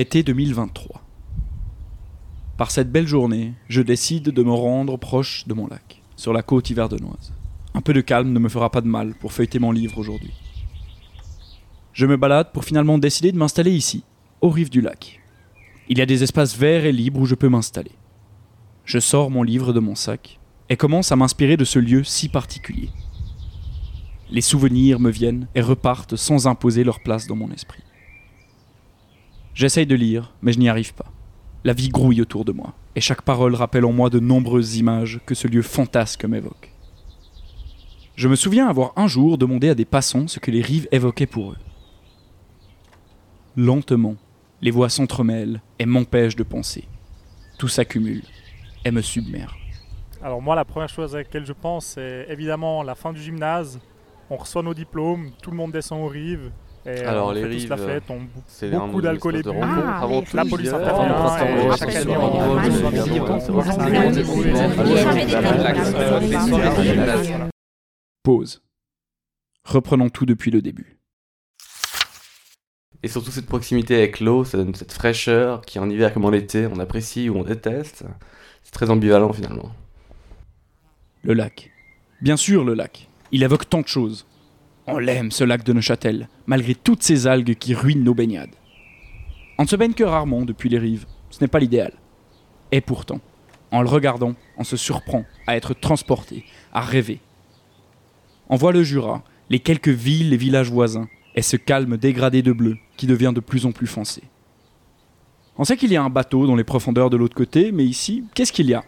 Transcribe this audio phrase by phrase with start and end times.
[0.00, 1.02] Été 2023.
[2.56, 6.40] Par cette belle journée, je décide de me rendre proche de mon lac, sur la
[6.40, 7.34] côte hiverdenoise.
[7.74, 10.32] Un peu de calme ne me fera pas de mal pour feuilleter mon livre aujourd'hui.
[11.92, 14.02] Je me balade pour finalement décider de m'installer ici,
[14.40, 15.20] aux rives du lac.
[15.90, 17.92] Il y a des espaces verts et libres où je peux m'installer.
[18.86, 20.40] Je sors mon livre de mon sac
[20.70, 22.88] et commence à m'inspirer de ce lieu si particulier.
[24.30, 27.82] Les souvenirs me viennent et repartent sans imposer leur place dans mon esprit.
[29.60, 31.12] J'essaye de lire, mais je n'y arrive pas.
[31.64, 35.20] La vie grouille autour de moi, et chaque parole rappelle en moi de nombreuses images
[35.26, 36.72] que ce lieu fantasque m'évoque.
[38.16, 41.26] Je me souviens avoir un jour demandé à des passants ce que les rives évoquaient
[41.26, 41.58] pour eux.
[43.54, 44.16] Lentement,
[44.62, 46.88] les voix s'entremêlent et m'empêchent de penser.
[47.58, 48.22] Tout s'accumule
[48.86, 49.74] et me submerge.
[50.22, 53.78] Alors moi, la première chose à laquelle je pense, c'est évidemment la fin du gymnase.
[54.30, 56.50] On reçoit nos diplômes, tout le monde descend aux rives.
[56.96, 59.42] Et Alors, on les fait tous rives, la fête, on C'est beaucoup un d'alcool et
[59.42, 60.36] de rencontre Ah, avant tout.
[60.36, 62.56] La police intervient, euh, et chaque année, on
[67.38, 67.48] euh.
[68.22, 68.62] Pause.
[69.64, 70.98] Reprenons tout depuis le début.
[73.02, 76.32] Et surtout cette proximité avec l'eau, ça donne cette fraîcheur qui en hiver comme en
[76.32, 78.04] été, on apprécie ou on déteste.
[78.62, 79.70] C'est très ambivalent finalement.
[81.22, 81.70] Le lac.
[82.20, 83.08] Bien sûr, le lac.
[83.32, 84.26] Il évoque tant de choses.
[84.92, 88.54] On l'aime, ce lac de Neuchâtel, malgré toutes ces algues qui ruinent nos baignades.
[89.56, 91.06] On ne se baigne que rarement depuis les rives.
[91.30, 91.92] Ce n'est pas l'idéal.
[92.72, 93.20] Et pourtant,
[93.70, 97.20] en le regardant, on se surprend à être transporté, à rêver.
[98.48, 102.52] On voit le Jura, les quelques villes et villages voisins, et ce calme dégradé de
[102.52, 104.22] bleu qui devient de plus en plus foncé.
[105.56, 108.24] On sait qu'il y a un bateau dans les profondeurs de l'autre côté, mais ici,
[108.34, 108.84] qu'est-ce qu'il y a?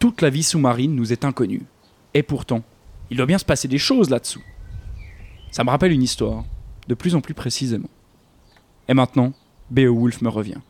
[0.00, 1.62] Toute la vie sous-marine nous est inconnue.
[2.14, 2.64] Et pourtant,
[3.10, 4.42] il doit bien se passer des choses là-dessous.
[5.52, 6.44] Ça me rappelle une histoire,
[6.88, 7.90] de plus en plus précisément.
[8.88, 9.34] Et maintenant,
[9.70, 10.60] Beowulf me revient.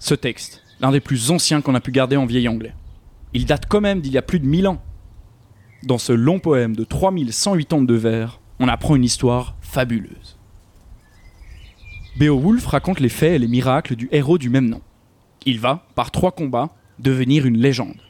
[0.00, 2.74] Ce texte, l'un des plus anciens qu'on a pu garder en vieil anglais.
[3.34, 4.82] Il date quand même d'il y a plus de 1000 ans.
[5.84, 10.36] Dans ce long poème de 3108 ans de vers, on apprend une histoire fabuleuse.
[12.18, 14.82] Beowulf raconte les faits et les miracles du héros du même nom.
[15.46, 18.00] Il va, par trois combats, devenir une légende.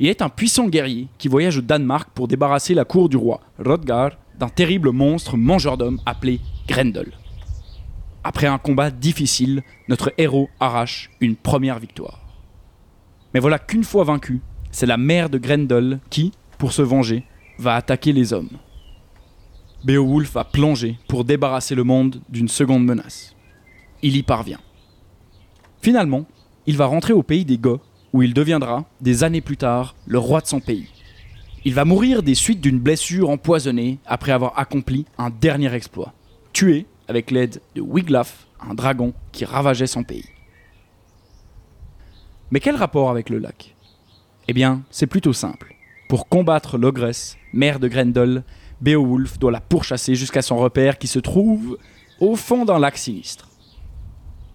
[0.00, 3.42] Il est un puissant guerrier qui voyage au Danemark pour débarrasser la cour du roi,
[3.58, 7.12] Rodgar, d'un terrible monstre mangeur d'hommes appelé Grendel.
[8.24, 12.20] Après un combat difficile, notre héros arrache une première victoire.
[13.34, 14.40] Mais voilà qu'une fois vaincu,
[14.70, 17.24] c'est la mère de Grendel qui, pour se venger,
[17.58, 18.58] va attaquer les hommes.
[19.84, 23.36] Beowulf va plonger pour débarrasser le monde d'une seconde menace.
[24.02, 24.60] Il y parvient.
[25.82, 26.24] Finalement,
[26.66, 30.18] il va rentrer au pays des Goths, où il deviendra, des années plus tard, le
[30.18, 30.88] roi de son pays.
[31.64, 36.14] Il va mourir des suites d'une blessure empoisonnée après avoir accompli un dernier exploit,
[36.54, 40.24] tué avec l'aide de Wiglaf, un dragon qui ravageait son pays.
[42.50, 43.76] Mais quel rapport avec le lac?
[44.48, 45.74] Eh bien, c'est plutôt simple.
[46.08, 48.42] Pour combattre l'ogresse, mère de Grendel,
[48.80, 51.76] Beowulf doit la pourchasser jusqu'à son repère qui se trouve
[52.20, 53.48] au fond d'un lac sinistre.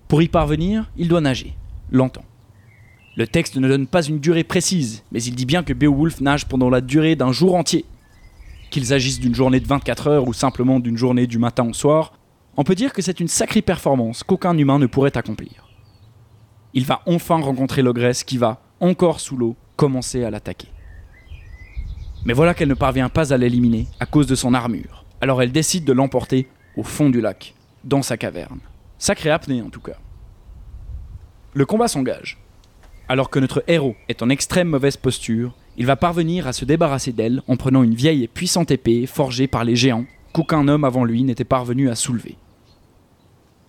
[0.07, 1.55] Pour y parvenir, il doit nager,
[1.91, 2.25] lentement.
[3.17, 6.47] Le texte ne donne pas une durée précise, mais il dit bien que Beowulf nage
[6.47, 7.85] pendant la durée d'un jour entier.
[8.71, 12.13] Qu'il s'agisse d'une journée de 24 heures ou simplement d'une journée du matin au soir,
[12.57, 15.69] on peut dire que c'est une sacrée performance qu'aucun humain ne pourrait accomplir.
[16.73, 20.67] Il va enfin rencontrer l'ogresse qui va, encore sous l'eau, commencer à l'attaquer.
[22.25, 25.05] Mais voilà qu'elle ne parvient pas à l'éliminer à cause de son armure.
[25.21, 27.55] Alors elle décide de l'emporter au fond du lac,
[27.85, 28.59] dans sa caverne.
[28.97, 29.97] Sacré apnée en tout cas.
[31.53, 32.39] Le combat s'engage.
[33.07, 37.11] Alors que notre héros est en extrême mauvaise posture, il va parvenir à se débarrasser
[37.11, 41.05] d'elle en prenant une vieille et puissante épée forgée par les géants qu'aucun homme avant
[41.05, 42.37] lui n'était parvenu à soulever.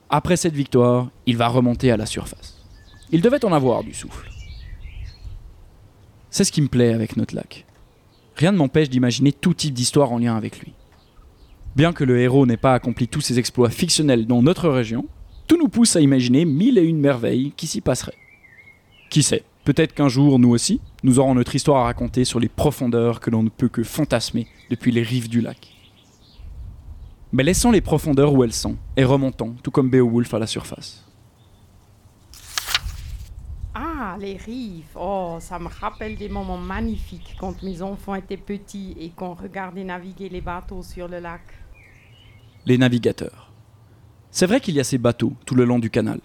[0.08, 2.64] Après cette victoire, il va remonter à la surface.
[3.12, 4.30] Il devait en avoir du souffle.
[6.30, 7.66] C'est ce qui me plaît avec notre lac.
[8.36, 10.72] Rien ne m'empêche d'imaginer tout type d'histoire en lien avec lui.
[11.74, 15.06] Bien que le héros n'ait pas accompli tous ses exploits fictionnels dans notre région,
[15.46, 18.16] tout nous pousse à imaginer mille et une merveilles qui s'y passeraient.
[19.10, 22.48] Qui sait, peut-être qu'un jour, nous aussi, nous aurons notre histoire à raconter sur les
[22.48, 25.72] profondeurs que l'on ne peut que fantasmer depuis les rives du lac.
[27.32, 31.04] Mais laissons les profondeurs où elles sont, et remontons, tout comme Beowulf à la surface.
[33.74, 34.84] Ah, les rives.
[34.94, 39.84] Oh, ça me rappelle des moments magnifiques quand mes enfants étaient petits et qu'on regardait
[39.84, 41.42] naviguer les bateaux sur le lac.
[42.64, 43.52] Les navigateurs.
[44.30, 46.20] C'est vrai qu'il y a ces bateaux tout le long du canal.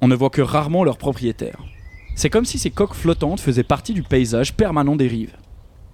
[0.00, 1.62] On ne voit que rarement leurs propriétaires.
[2.14, 5.36] C'est comme si ces coques flottantes faisaient partie du paysage permanent des rives.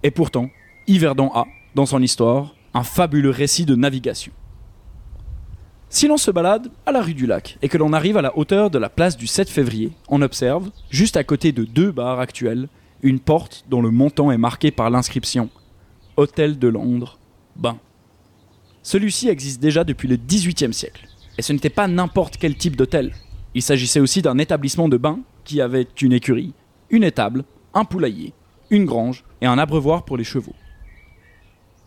[0.03, 0.50] Et pourtant,
[0.87, 4.32] Yverdon a, dans son histoire, un fabuleux récit de navigation.
[5.91, 8.37] Si l'on se balade à la rue du Lac et que l'on arrive à la
[8.37, 12.20] hauteur de la place du 7 février, on observe, juste à côté de deux bars
[12.20, 12.69] actuels,
[13.03, 15.49] une porte dont le montant est marqué par l'inscription
[16.17, 17.19] Hôtel de Londres,
[17.56, 17.79] Bain.
[18.82, 21.06] Celui-ci existe déjà depuis le XVIIIe siècle.
[21.38, 23.15] Et ce n'était pas n'importe quel type d'hôtel.
[23.55, 26.54] Il s'agissait aussi d'un établissement de bain qui avait une écurie,
[26.90, 28.34] une étable, un poulailler,
[28.70, 30.54] une grange et un abreuvoir pour les chevaux.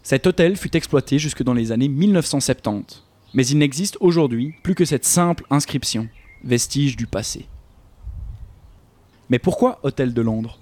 [0.03, 3.03] Cet hôtel fut exploité jusque dans les années 1970
[3.33, 6.07] mais il n'existe aujourd'hui plus que cette simple inscription,
[6.43, 7.47] vestige du passé.
[9.29, 10.59] Mais pourquoi Hôtel de Londres?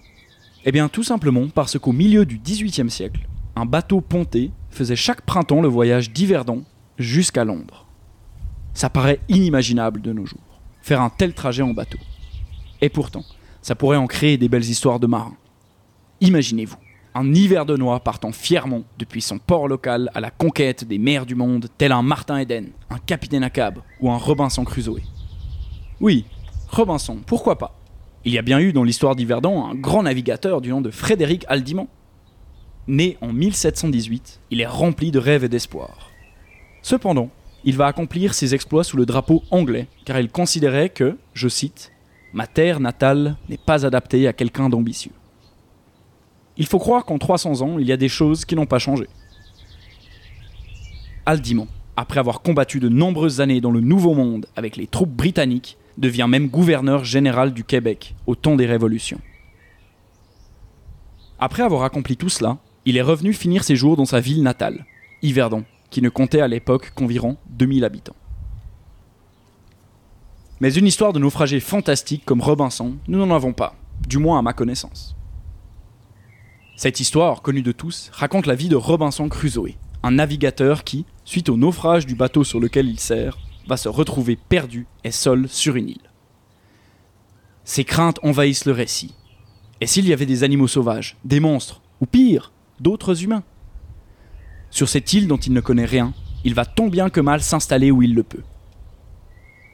[0.65, 5.21] Eh bien tout simplement parce qu'au milieu du XVIIIe siècle, un bateau ponté faisait chaque
[5.21, 6.63] printemps le voyage d'Yverdon
[6.97, 7.87] jusqu'à Londres.
[8.73, 11.97] Ça paraît inimaginable de nos jours, faire un tel trajet en bateau.
[12.81, 13.23] Et pourtant,
[13.61, 15.35] ça pourrait en créer des belles histoires de marins.
[16.21, 16.77] Imaginez-vous,
[17.15, 21.67] un Yverdenois partant fièrement depuis son port local à la conquête des mers du monde,
[21.77, 25.01] tel un Martin Eden, un Capitaine Ahab ou un Robinson Crusoe.
[25.99, 26.25] Oui,
[26.69, 27.75] Robinson, pourquoi pas?
[28.25, 31.45] Il y a bien eu dans l'histoire d'Yverdon un grand navigateur du nom de Frédéric
[31.47, 31.87] Aldimont.
[32.87, 36.11] Né en 1718, il est rempli de rêves et d'espoir.
[36.81, 37.29] Cependant,
[37.63, 41.91] il va accomplir ses exploits sous le drapeau anglais, car il considérait que, je cite,
[42.33, 45.11] Ma terre natale n'est pas adaptée à quelqu'un d'ambitieux.
[46.57, 49.07] Il faut croire qu'en 300 ans, il y a des choses qui n'ont pas changé.
[51.25, 55.77] Aldimont, après avoir combattu de nombreuses années dans le Nouveau Monde avec les troupes britanniques,
[55.97, 59.19] devient même gouverneur général du Québec au temps des révolutions.
[61.39, 64.85] Après avoir accompli tout cela, il est revenu finir ses jours dans sa ville natale,
[65.21, 68.15] Yverdon, qui ne comptait à l'époque qu'environ 2000 habitants.
[70.61, 73.75] Mais une histoire de naufragé fantastique comme Robinson, nous n'en avons pas,
[74.07, 75.15] du moins à ma connaissance.
[76.75, 81.49] Cette histoire, connue de tous, raconte la vie de Robinson Crusoe, un navigateur qui, suite
[81.49, 85.77] au naufrage du bateau sur lequel il sert, va se retrouver perdu et seul sur
[85.77, 86.11] une île.
[87.63, 89.13] Ses craintes envahissent le récit.
[89.79, 93.43] Et s'il y avait des animaux sauvages, des monstres, ou pire, d'autres humains?
[94.71, 96.13] Sur cette île dont il ne connaît rien,
[96.43, 98.43] il va tant bien que mal s'installer où il le peut.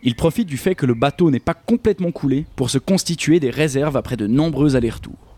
[0.04, 3.50] Il profite du fait que le bateau n'est pas complètement coulé pour se constituer des
[3.50, 5.38] réserves après de nombreux allers-retours.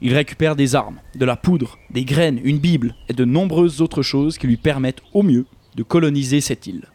[0.00, 4.02] Il récupère des armes, de la poudre, des graines, une Bible et de nombreuses autres
[4.02, 5.44] choses qui lui permettent au mieux
[5.76, 6.86] de coloniser cette île.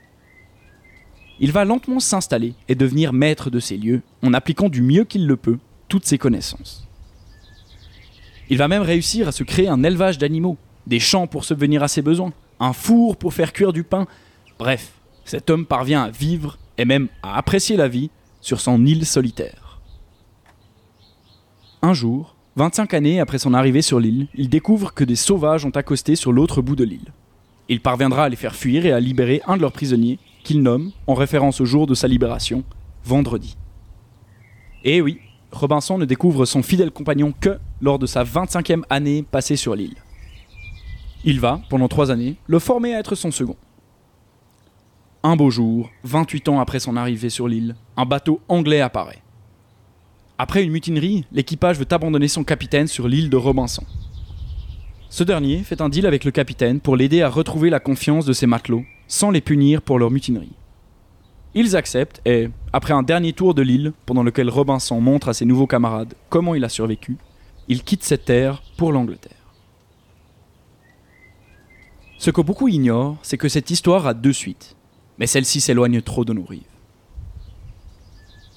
[1.39, 5.27] Il va lentement s'installer et devenir maître de ces lieux en appliquant du mieux qu'il
[5.27, 6.87] le peut toutes ses connaissances.
[8.49, 10.57] Il va même réussir à se créer un élevage d'animaux,
[10.87, 14.07] des champs pour subvenir à ses besoins, un four pour faire cuire du pain.
[14.59, 14.93] Bref,
[15.25, 18.09] cet homme parvient à vivre et même à apprécier la vie
[18.41, 19.79] sur son île solitaire.
[21.81, 25.71] Un jour, 25 années après son arrivée sur l'île, il découvre que des sauvages ont
[25.71, 27.11] accosté sur l'autre bout de l'île.
[27.67, 30.91] Il parviendra à les faire fuir et à libérer un de leurs prisonniers, qu'il nomme,
[31.07, 32.63] en référence au jour de sa libération,
[33.03, 33.55] Vendredi.
[34.83, 35.19] Et oui,
[35.51, 39.95] Robinson ne découvre son fidèle compagnon que lors de sa 25e année passée sur l'île.
[41.23, 43.55] Il va, pendant trois années, le former à être son second.
[45.27, 49.23] Un beau jour, 28 ans après son arrivée sur l'île, un bateau anglais apparaît.
[50.37, 53.83] Après une mutinerie, l'équipage veut abandonner son capitaine sur l'île de Robinson.
[55.09, 58.33] Ce dernier fait un deal avec le capitaine pour l'aider à retrouver la confiance de
[58.33, 60.53] ses matelots, sans les punir pour leur mutinerie.
[61.55, 65.45] Ils acceptent et, après un dernier tour de l'île, pendant lequel Robinson montre à ses
[65.45, 67.17] nouveaux camarades comment il a survécu,
[67.67, 69.31] il quitte cette terre pour l'Angleterre.
[72.19, 74.75] Ce que beaucoup ignorent, c'est que cette histoire a deux suites,
[75.17, 76.63] mais celle-ci s'éloigne trop de nos rives.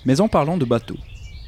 [0.04, 0.96] Mais en parlant de bateaux,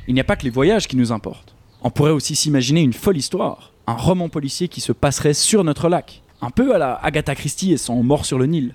[0.07, 1.55] il n'y a pas que les voyages qui nous importent.
[1.83, 5.89] On pourrait aussi s'imaginer une folle histoire, un roman policier qui se passerait sur notre
[5.89, 8.75] lac, un peu à la Agatha Christie et son Mort sur le Nil.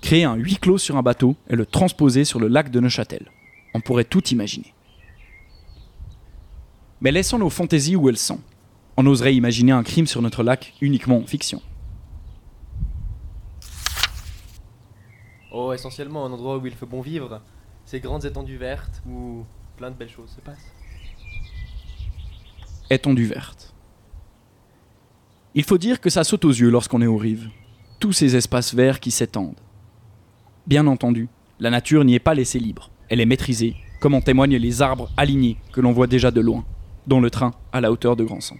[0.00, 3.30] Créer un huis clos sur un bateau et le transposer sur le lac de Neuchâtel.
[3.74, 4.72] On pourrait tout imaginer.
[7.00, 8.40] Mais laissons nos fantaisies où elles sont.
[8.96, 11.62] On oserait imaginer un crime sur notre lac uniquement en fiction.
[15.60, 17.42] Oh, essentiellement un endroit où il fait bon vivre,
[17.84, 19.44] ces grandes étendues vertes où
[19.76, 20.72] plein de belles choses se passent.
[22.88, 23.74] Étendue verte.
[25.56, 27.48] Il faut dire que ça saute aux yeux lorsqu'on est aux rives.
[27.98, 29.58] Tous ces espaces verts qui s'étendent.
[30.68, 32.92] Bien entendu, la nature n'y est pas laissée libre.
[33.08, 36.64] Elle est maîtrisée, comme en témoignent les arbres alignés que l'on voit déjà de loin,
[37.08, 38.58] dont le train à la hauteur de Grandson.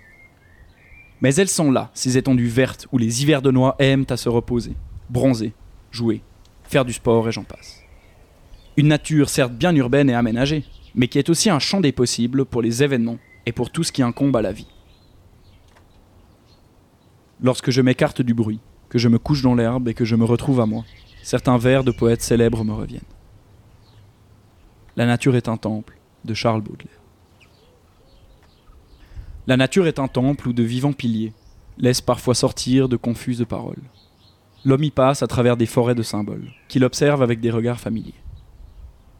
[1.20, 4.28] Mais elles sont là, ces étendues vertes où les hivers de noix aiment à se
[4.28, 4.74] reposer,
[5.08, 5.52] bronzer,
[5.92, 6.22] jouer,
[6.68, 7.82] faire du sport et j'en passe.
[8.76, 12.44] Une nature certes bien urbaine et aménagée, mais qui est aussi un champ des possibles
[12.44, 14.68] pour les événements et pour tout ce qui incombe à la vie.
[17.40, 20.24] Lorsque je m'écarte du bruit, que je me couche dans l'herbe et que je me
[20.24, 20.84] retrouve à moi,
[21.22, 23.02] certains vers de poètes célèbres me reviennent.
[24.96, 27.00] La nature est un temple de Charles Baudelaire.
[29.46, 31.32] La nature est un temple où de vivants piliers
[31.78, 33.82] laissent parfois sortir de confuses paroles.
[34.64, 38.14] L'homme y passe à travers des forêts de symboles, qu'il observe avec des regards familiers.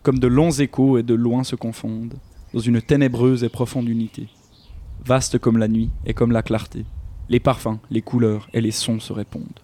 [0.02, 2.18] Comme de longs échos et de loin se confondent,
[2.52, 4.28] dans une ténébreuse et profonde unité.
[5.04, 6.84] Vaste comme la nuit et comme la clarté,
[7.28, 9.60] les parfums, les couleurs et les sons se répondent.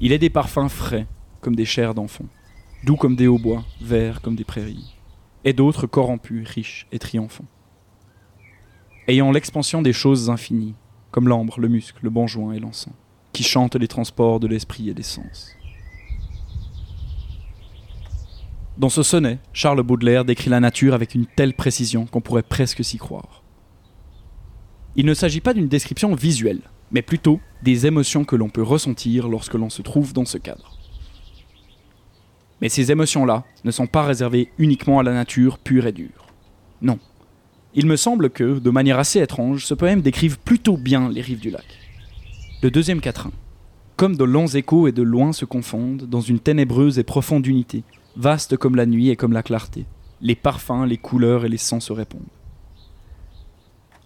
[0.00, 1.06] Il est des parfums frais,
[1.40, 2.28] comme des chairs d'enfants,
[2.84, 4.96] doux comme des hautbois, verts comme des prairies,
[5.44, 7.44] et d'autres corrompus, riches et triomphants.
[9.06, 10.74] Ayant l'expansion des choses infinies,
[11.10, 12.94] comme l'ambre, le muscle, le bonjoin et l'encens,
[13.34, 15.54] qui chantent les transports de l'esprit et des sens.
[18.78, 22.82] Dans ce sonnet, Charles Baudelaire décrit la nature avec une telle précision qu'on pourrait presque
[22.82, 23.42] s'y croire.
[24.96, 29.28] Il ne s'agit pas d'une description visuelle, mais plutôt des émotions que l'on peut ressentir
[29.28, 30.78] lorsque l'on se trouve dans ce cadre.
[32.60, 36.26] Mais ces émotions-là ne sont pas réservées uniquement à la nature pure et dure.
[36.82, 36.98] Non.
[37.74, 41.40] Il me semble que, de manière assez étrange, ce poème décrive plutôt bien les rives
[41.40, 41.83] du lac.
[42.64, 43.30] Le deuxième quatrain.
[43.96, 47.84] Comme de longs échos et de loin se confondent dans une ténébreuse et profonde unité,
[48.16, 49.84] vaste comme la nuit et comme la clarté,
[50.22, 52.22] les parfums, les couleurs et les sons se répondent.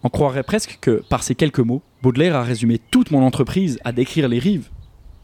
[0.03, 3.93] On croirait presque que, par ces quelques mots, Baudelaire a résumé toute mon entreprise à
[3.93, 4.71] décrire les rives,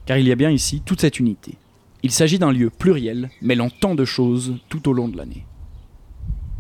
[0.06, 1.58] car il y a bien ici toute cette unité.
[2.04, 5.44] Il s'agit d'un lieu pluriel, mêlant tant de choses tout au long de l'année.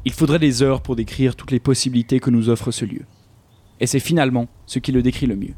[0.04, 3.02] Il faudrait des heures pour décrire toutes les possibilités que nous offre ce lieu.
[3.78, 5.54] Et c'est finalement ce qui le décrit le mieux.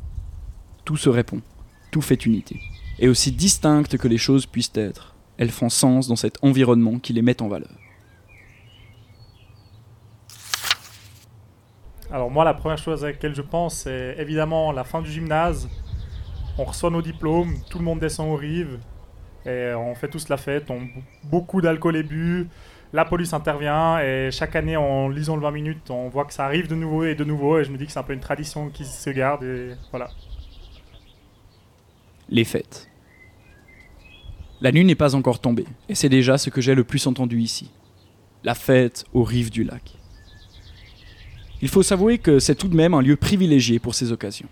[0.86, 1.42] Tout se répond,
[1.90, 2.60] tout fait unité.
[3.00, 7.12] Et aussi distinctes que les choses puissent être, elles font sens dans cet environnement qui
[7.12, 7.74] les met en valeur.
[12.12, 15.68] Alors moi, la première chose à laquelle je pense, c'est évidemment la fin du gymnase.
[16.56, 18.78] On reçoit nos diplômes, tout le monde descend aux rives,
[19.44, 20.82] et on fait tous la fête, on,
[21.24, 22.46] beaucoup d'alcool est bu,
[22.92, 26.44] la police intervient, et chaque année, en lisant le 20 minutes, on voit que ça
[26.44, 28.20] arrive de nouveau et de nouveau, et je me dis que c'est un peu une
[28.20, 30.10] tradition qui se garde, et voilà.
[32.28, 32.88] Les fêtes.
[34.60, 37.40] La nuit n'est pas encore tombée, et c'est déjà ce que j'ai le plus entendu
[37.40, 37.70] ici.
[38.42, 39.96] La fête aux rives du lac.
[41.62, 44.48] Il faut s'avouer que c'est tout de même un lieu privilégié pour ces occasions.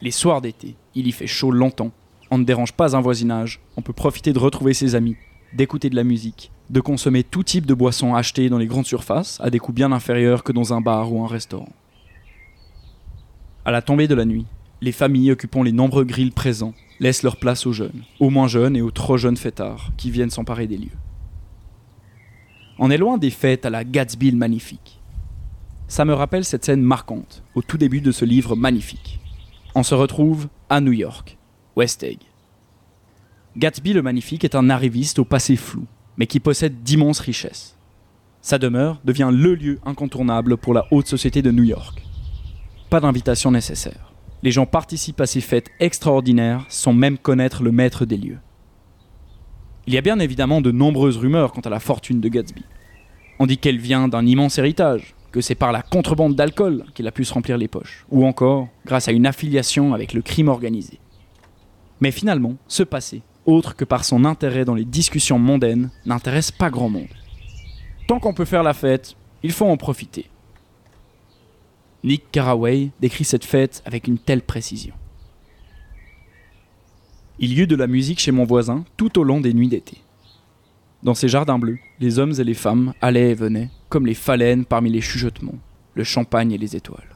[0.00, 1.90] Les soirs d'été, il y fait chaud longtemps,
[2.30, 5.16] on ne dérange pas un voisinage, on peut profiter de retrouver ses amis,
[5.54, 9.38] d'écouter de la musique, de consommer tout type de boissons achetées dans les grandes surfaces
[9.40, 11.72] à des coûts bien inférieurs que dans un bar ou un restaurant.
[13.64, 14.46] À la tombée de la nuit,
[14.80, 18.76] les familles occupant les nombreux grilles présents laissent leur place aux jeunes, aux moins jeunes
[18.76, 20.98] et aux trop jeunes fêtards qui viennent s'emparer des lieux.
[22.78, 25.00] On est loin des fêtes à la Gatsby magnifique.
[25.88, 29.20] Ça me rappelle cette scène marquante, au tout début de ce livre magnifique.
[29.74, 31.38] On se retrouve à New York,
[31.76, 32.18] West Egg.
[33.56, 37.76] Gatsby le Magnifique est un arriviste au passé flou, mais qui possède d'immenses richesses.
[38.42, 42.04] Sa demeure devient le lieu incontournable pour la haute société de New York.
[42.90, 44.07] Pas d'invitation nécessaire.
[44.42, 48.38] Les gens participent à ces fêtes extraordinaires sans même connaître le maître des lieux.
[49.86, 52.62] Il y a bien évidemment de nombreuses rumeurs quant à la fortune de Gatsby.
[53.38, 57.12] On dit qu'elle vient d'un immense héritage, que c'est par la contrebande d'alcool qu'il a
[57.12, 61.00] pu se remplir les poches, ou encore grâce à une affiliation avec le crime organisé.
[62.00, 66.70] Mais finalement, ce passé, autre que par son intérêt dans les discussions mondaines, n'intéresse pas
[66.70, 67.08] grand monde.
[68.06, 70.26] Tant qu'on peut faire la fête, il faut en profiter.
[72.08, 74.94] Nick Carraway décrit cette fête avec une telle précision.
[77.38, 79.98] Il y eut de la musique chez mon voisin tout au long des nuits d'été.
[81.02, 84.64] Dans ces jardins bleus, les hommes et les femmes allaient et venaient, comme les phalènes
[84.64, 85.58] parmi les chuchotements,
[85.92, 87.14] le champagne et les étoiles.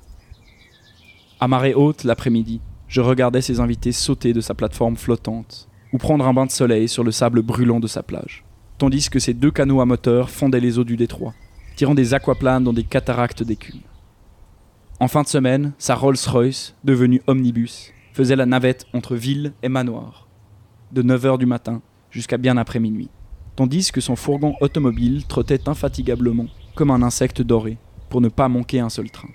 [1.40, 6.26] À marée haute, l'après-midi, je regardais ces invités sauter de sa plateforme flottante, ou prendre
[6.26, 8.44] un bain de soleil sur le sable brûlant de sa plage,
[8.76, 11.32] tandis que ces deux canots à moteur fondaient les eaux du détroit,
[11.76, 13.80] tirant des aquaplanes dans des cataractes d'écume.
[15.02, 20.28] En fin de semaine, sa Rolls-Royce, devenue omnibus, faisait la navette entre ville et manoir,
[20.92, 21.82] de 9h du matin
[22.12, 23.10] jusqu'à bien après minuit,
[23.56, 27.78] tandis que son fourgon automobile trottait infatigablement, comme un insecte doré,
[28.10, 29.30] pour ne pas manquer un seul train.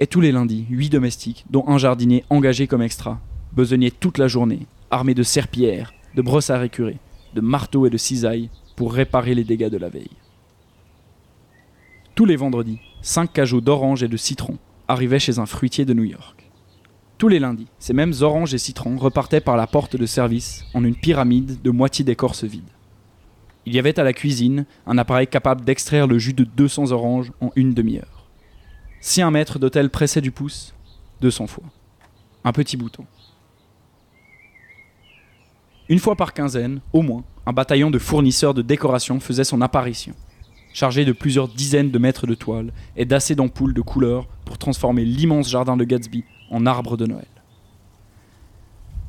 [0.00, 3.20] Et tous les lundis, huit domestiques, dont un jardinier engagé comme extra,
[3.52, 6.98] besognaient toute la journée, armés de serpillères, de brosses à récurer,
[7.36, 10.16] de marteaux et de cisailles, pour réparer les dégâts de la veille.
[12.16, 14.56] Tous les vendredis, cinq cajots d'oranges et de citrons
[14.88, 16.50] arrivaient chez un fruitier de New York.
[17.18, 20.82] Tous les lundis, ces mêmes oranges et citrons repartaient par la porte de service en
[20.82, 22.70] une pyramide de moitié d'écorce vide.
[23.66, 27.32] Il y avait à la cuisine un appareil capable d'extraire le jus de 200 oranges
[27.42, 28.26] en une demi-heure.
[29.02, 30.74] Si un maître d'hôtel pressait du pouce,
[31.20, 31.64] 200 fois.
[32.44, 33.04] Un petit bouton.
[35.90, 40.14] Une fois par quinzaine, au moins, un bataillon de fournisseurs de décorations faisait son apparition,
[40.76, 45.06] chargé de plusieurs dizaines de mètres de toile et d'assez d'ampoules de couleurs pour transformer
[45.06, 47.24] l'immense jardin de Gatsby en arbre de Noël.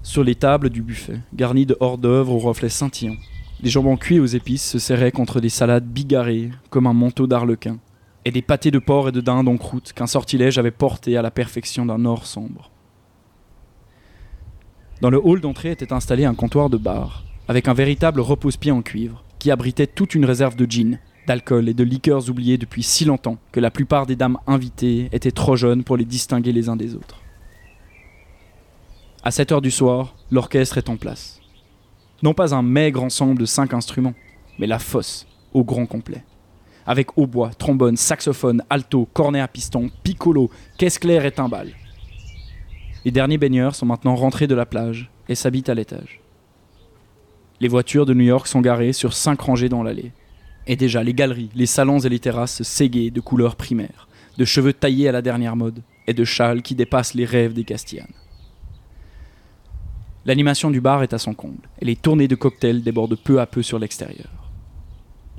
[0.02, 3.18] Sur les tables du buffet, garnies de hors-d'œuvre aux reflets scintillants,
[3.62, 7.80] les jambons cuits aux épices se serraient contre des salades bigarrées comme un manteau d'arlequin,
[8.24, 11.22] et des pâtés de porc et de dinde en croûte qu'un sortilège avait porté à
[11.22, 12.72] la perfection d'un or sombre.
[15.02, 18.82] Dans le hall d'entrée était installé un comptoir de bar, avec un véritable repose-pied en
[18.82, 23.06] cuivre, qui abritait toute une réserve de gin, d'alcool et de liqueurs oubliées depuis si
[23.06, 26.76] longtemps que la plupart des dames invitées étaient trop jeunes pour les distinguer les uns
[26.76, 27.22] des autres.
[29.24, 31.42] À 7 heures du soir, l'orchestre est en place.
[32.24, 34.16] Non pas un maigre ensemble de cinq instruments,
[34.58, 36.24] mais la fosse, au grand complet.
[36.86, 41.74] Avec hautbois, trombone, saxophone, alto, cornet à piston, piccolo, caisse claire et timbales.
[43.04, 46.22] Les derniers baigneurs sont maintenant rentrés de la plage et s'habitent à l'étage.
[47.60, 50.12] Les voitures de New York sont garées sur cinq rangées dans l'allée.
[50.68, 54.08] Et déjà, les galeries, les salons et les terrasses séguées de couleurs primaires,
[54.38, 57.64] de cheveux taillés à la dernière mode et de châles qui dépassent les rêves des
[57.64, 58.14] Castillanes.
[60.26, 63.46] L'animation du bar est à son comble et les tournées de cocktails débordent peu à
[63.46, 64.28] peu sur l'extérieur.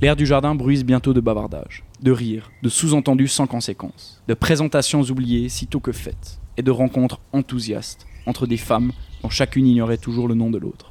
[0.00, 5.02] L'air du jardin bruise bientôt de bavardages, de rires, de sous-entendus sans conséquence, de présentations
[5.02, 8.92] oubliées sitôt que faites, et de rencontres enthousiastes entre des femmes
[9.22, 10.87] dont chacune ignorait toujours le nom de l'autre.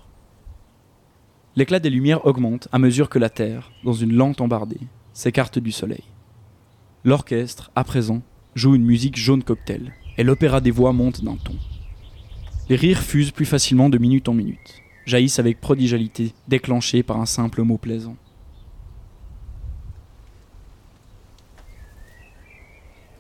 [1.58, 4.80] L'éclat des lumières augmente à mesure que la Terre, dans une lente embardée,
[5.12, 6.04] s'écarte du soleil.
[7.04, 8.22] L'orchestre, à présent,
[8.54, 11.56] joue une musique jaune cocktail, et l'opéra des voix monte d'un ton.
[12.70, 17.26] Les rires fusent plus facilement de minute en minute, jaillissent avec prodigalité, déclenchés par un
[17.26, 18.18] simple mot plaisant.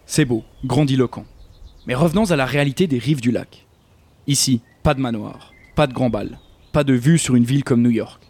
[0.05, 1.25] C'est beau, grandiloquent.
[1.87, 3.65] Mais revenons à la réalité des rives du lac.
[4.27, 6.37] Ici, pas de manoir, pas de grand bal,
[6.71, 8.26] pas de vue sur une ville comme New York.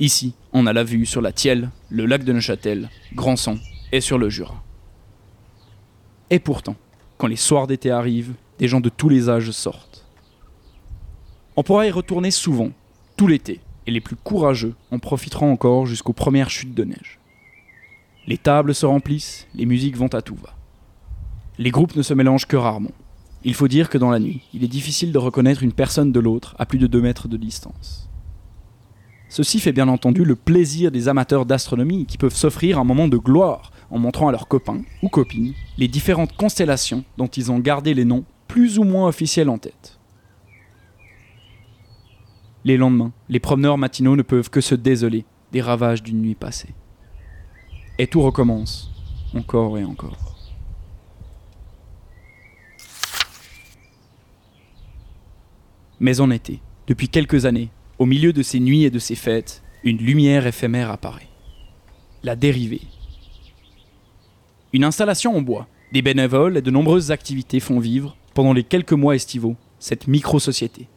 [0.00, 3.58] Ici, on a la vue sur la Thielle, le lac de Neuchâtel, Grandson
[3.90, 4.62] et sur le Jura.
[6.30, 6.76] Et pourtant,
[7.16, 10.06] quand les soirs d'été arrivent, des gens de tous les âges sortent.
[11.56, 12.70] On pourra y retourner souvent,
[13.16, 17.18] tout l'été, et les plus courageux en profiteront encore jusqu'aux premières chutes de neige.
[18.28, 20.54] Les tables se remplissent, les musiques vont à tout va.
[21.58, 22.92] Les groupes ne se mélangent que rarement.
[23.42, 26.20] Il faut dire que dans la nuit, il est difficile de reconnaître une personne de
[26.20, 28.08] l'autre à plus de 2 mètres de distance.
[29.28, 33.18] Ceci fait bien entendu le plaisir des amateurs d'astronomie qui peuvent s'offrir un moment de
[33.18, 37.94] gloire en montrant à leurs copains ou copines les différentes constellations dont ils ont gardé
[37.94, 39.98] les noms plus ou moins officiels en tête.
[42.64, 46.74] Les lendemains, les promeneurs matinaux ne peuvent que se désoler des ravages d'une nuit passée.
[47.98, 48.90] Et tout recommence,
[49.34, 50.36] encore et encore.
[56.00, 59.62] Mais en été, depuis quelques années, au milieu de ces nuits et de ces fêtes,
[59.82, 61.28] une lumière éphémère apparaît.
[62.22, 62.82] La dérivée.
[64.72, 68.92] Une installation en bois, des bénévoles et de nombreuses activités font vivre, pendant les quelques
[68.92, 70.88] mois estivaux, cette micro-société.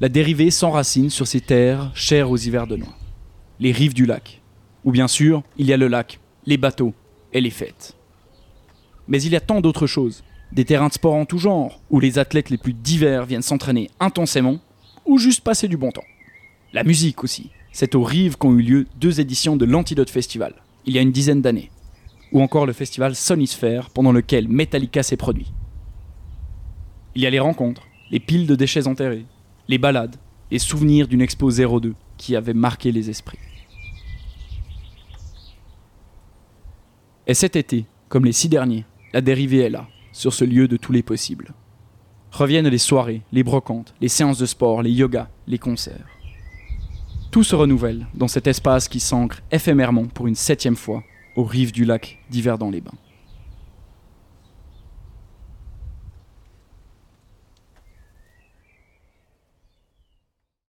[0.00, 2.96] La dérivée s'enracine sur ces terres chères aux hiverdenois,
[3.60, 4.42] les rives du lac,
[4.84, 6.92] où bien sûr il y a le lac, les bateaux
[7.32, 7.96] et les fêtes.
[9.06, 12.00] Mais il y a tant d'autres choses, des terrains de sport en tout genre, où
[12.00, 14.58] les athlètes les plus divers viennent s'entraîner intensément,
[15.06, 16.04] ou juste passer du bon temps.
[16.72, 17.50] La musique aussi.
[17.72, 20.54] C'est aux rives qu'ont eu lieu deux éditions de l'Antidote Festival,
[20.86, 21.70] il y a une dizaine d'années.
[22.32, 25.52] Ou encore le festival Sonisphere, pendant lequel Metallica s'est produit.
[27.14, 29.26] Il y a les rencontres, les piles de déchets enterrés,
[29.68, 30.16] les balades,
[30.50, 33.38] les souvenirs d'une expo 02 qui avait marqué les esprits.
[37.26, 40.76] Et cet été, comme les six derniers, la dérivée est là, sur ce lieu de
[40.76, 41.54] tous les possibles.
[42.34, 46.04] Reviennent les soirées, les brocantes, les séances de sport, les yogas, les concerts.
[47.30, 51.04] Tout se renouvelle dans cet espace qui s'ancre éphémèrement pour une septième fois
[51.36, 52.90] aux rives du lac d'hiver dans les bains.